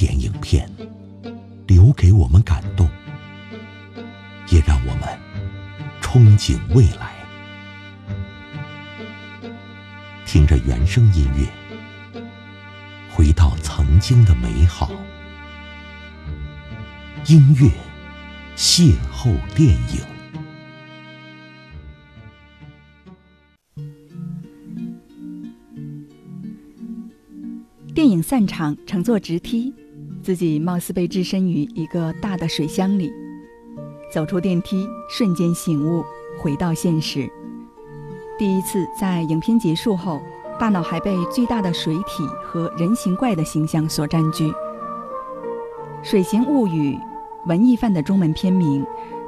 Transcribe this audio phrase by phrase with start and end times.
[0.00, 0.66] 典影片，
[1.66, 2.88] 留给我们感动，
[4.50, 5.06] 也让我们
[6.00, 7.12] 憧憬未来。
[10.24, 11.46] 听着原声音乐，
[13.10, 14.90] 回到曾经的美好。
[17.26, 17.70] 音乐
[18.56, 20.00] 邂逅电影。
[27.94, 29.74] 电影散场，乘坐直梯，
[30.22, 33.12] 自己貌似被置身于一个大的水箱里。
[34.12, 36.04] 走出电梯，瞬间醒悟，
[36.38, 37.30] 回到现实。
[38.38, 40.20] 第一次在影片结束后，
[40.58, 44.48] 大脑还被巨大的水体和人形怪的形象所占据。
[46.02, 46.94] 《水形物语》，
[47.46, 48.84] 文艺范的中文片名，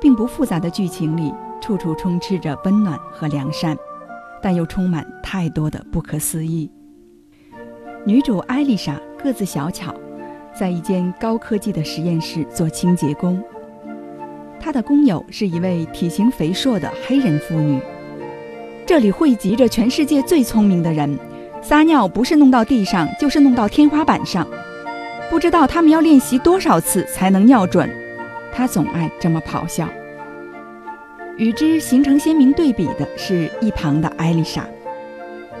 [0.00, 3.76] 并不复杂的剧情里，处处充斥着温暖和良善，
[4.42, 6.70] 但又充满太多的不可思议。
[8.04, 9.94] 女主艾丽莎个子小巧，
[10.58, 13.42] 在一间高科技的实验室做清洁工。
[14.58, 17.78] 她的工友是一位体型肥硕的黑人妇女。
[18.86, 21.18] 这里汇集着全世界最聪明的人，
[21.60, 24.46] 撒尿不是弄到地上，就是弄到天花板上。
[25.28, 27.90] 不知道他们要练习多少次才能尿准。
[28.52, 29.86] 他总爱这么咆哮。
[31.36, 34.64] 与之形成鲜明对比的是一旁的艾丽莎，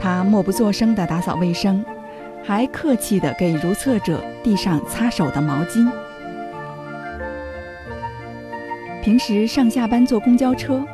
[0.00, 1.84] 她默不作声地打扫卫生。
[2.42, 5.90] 还客气地给如厕者递上擦手的毛巾。
[9.02, 10.84] 平时上下班坐公交车，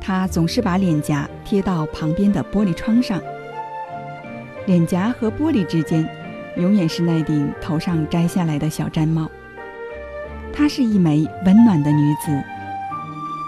[0.00, 3.20] 他总是把脸颊贴到旁边的玻璃窗上。
[4.66, 6.08] 脸颊和玻璃之间，
[6.56, 9.30] 永远是那顶头上摘下来的小毡帽。
[10.52, 12.42] 她是一枚温暖的女子。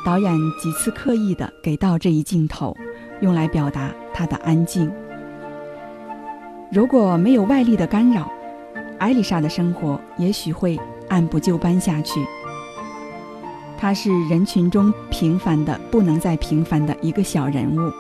[0.07, 2.75] 导演几次刻意地给到这一镜头，
[3.21, 4.91] 用来表达她的安静。
[6.73, 8.31] 如果没有外力的干扰，
[8.99, 12.25] 艾丽莎的生活也许会按部就班下去。
[13.77, 17.91] 她是人群中平凡的不能再平凡的一个小人物，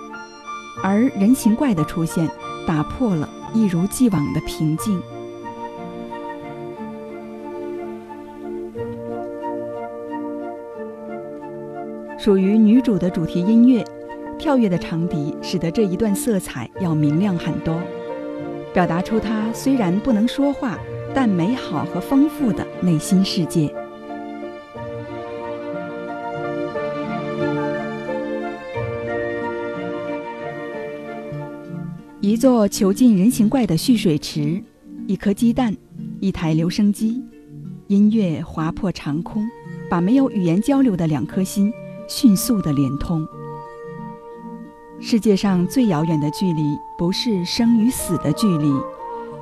[0.84, 2.31] 而人形怪的出现
[2.64, 5.02] 打破了一如既往的平静。
[12.16, 13.84] 属于女主的主题音乐，
[14.38, 17.75] 跳跃的长笛使得这一段色彩要明亮很多。
[18.72, 20.78] 表达出他虽然不能说话，
[21.14, 23.75] 但美好和丰富的内心世界。
[32.20, 34.62] 一座囚禁人形怪的蓄水池，
[35.06, 35.75] 一颗鸡蛋，
[36.20, 37.20] 一台留声机，
[37.88, 39.42] 音乐划破长空，
[39.88, 41.72] 把没有语言交流的两颗心
[42.06, 43.26] 迅速的连通。
[45.03, 48.71] 世界上最遥远的距离，不是生与死的距离，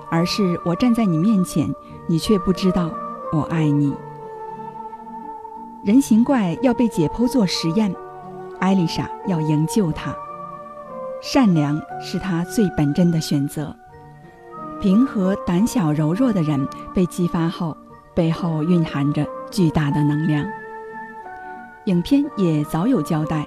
[0.09, 1.69] 而是我站在你面前，
[2.07, 2.89] 你却不知道
[3.33, 3.93] 我爱你。
[5.83, 7.93] 人形怪要被解剖做实验，
[8.61, 10.15] 艾丽莎要营救他。
[11.21, 13.75] 善良是他最本真的选择。
[14.81, 17.77] 平和、胆小、柔弱的人被激发后，
[18.15, 20.47] 背后蕴含着巨大的能量。
[21.87, 23.45] 影片也早有交代。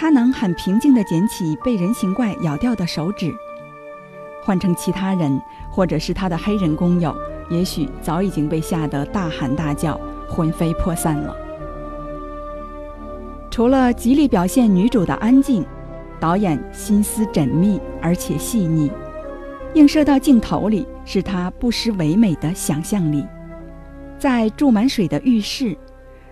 [0.00, 3.34] 他能很平静地捡起被人形怪咬掉的手指，
[4.44, 7.12] 换成其他人，或者是他的黑人工友，
[7.50, 11.34] 也许早已经被吓得大喊大叫，魂飞魄散了。
[13.50, 15.66] 除了极力表现女主的安静，
[16.20, 18.92] 导演心思缜密而且细腻，
[19.74, 23.26] 映射到镜头里是他不失唯美的想象力。
[24.16, 25.76] 在注满水的浴室，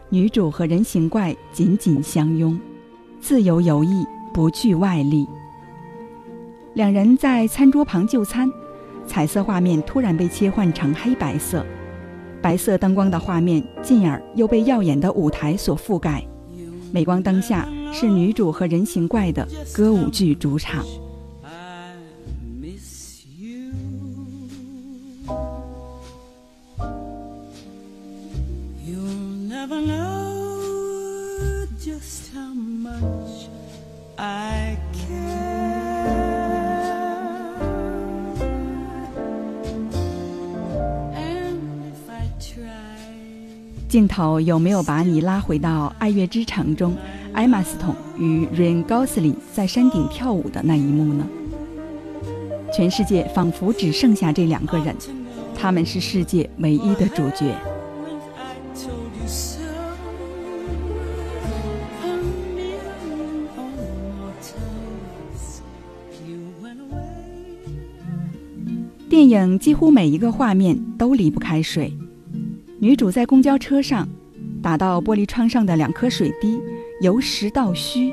[0.09, 2.57] 女主和人形怪紧紧相拥。
[3.27, 5.27] 自由游弋，不惧外力。
[6.75, 8.49] 两人在餐桌旁就餐，
[9.05, 11.67] 彩色画面突然被切换成黑白色，
[12.41, 16.25] 白色灯光的画面进而又被耀眼的舞台所覆盖。
[16.93, 19.45] 镁光灯下是女主和人形怪的
[19.75, 20.85] 歌舞剧主场。
[29.49, 30.06] Never know.
[43.89, 46.95] 镜头有没有把你拉回到《爱乐之城》中，
[47.33, 51.27] 艾玛斯通与 Rain Gosling 在山顶跳舞的那一幕呢？
[52.75, 54.95] 全世界仿佛只剩下这两个人，
[55.55, 57.55] 他们是世界唯一的主角。
[69.17, 71.91] 电影几乎每一个画面都离不开水。
[72.79, 74.07] 女主在公交车上
[74.63, 76.61] 打到玻璃窗上的两颗水滴，
[77.01, 78.13] 由实到虚，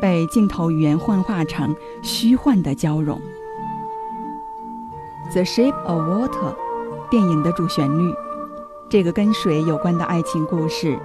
[0.00, 3.20] 被镜头语言幻化成虚幻的交融。
[5.34, 6.54] 《The Shape of Water》
[7.10, 8.10] 电影的主旋律，
[8.88, 10.98] 这个跟水有关的爱情故事，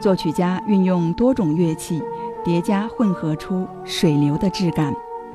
[0.00, 2.02] 作曲家运用多种乐器
[2.44, 4.92] 叠加混合出水流的质感，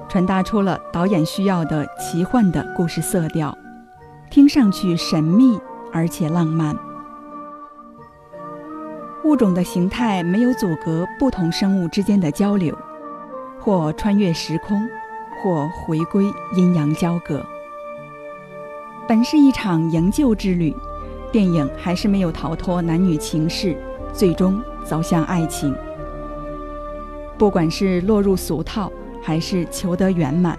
[0.10, 3.56] 传达出了导演需要的奇幻的故事色调，
[4.30, 5.60] 听上去神秘
[5.92, 6.76] 而且浪漫。
[9.26, 12.74] 物种的形态没有阻隔不同生物之间的交流，
[13.60, 14.82] 或穿越时空，
[15.42, 17.46] 或回归阴阳交隔。
[19.10, 20.74] 本是一场营救之旅，
[21.34, 23.76] 电影还是没有逃脱男女情事，
[24.14, 25.76] 最终走向爱情。
[27.38, 28.90] 不管是落入俗套，
[29.28, 30.58] 还是求得圆满，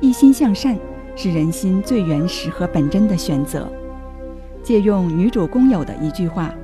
[0.00, 0.74] 一心向善
[1.14, 3.70] 是人心最原始和本真的选择。
[4.62, 6.54] 借用女主公有的一句话：“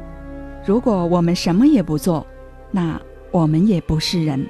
[0.65, 2.27] 如果我们什么也不做，
[2.71, 2.99] 那
[3.31, 4.49] 我们也不是人。”